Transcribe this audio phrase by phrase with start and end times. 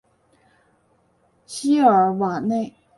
[1.45, 2.73] 西尔瓦内。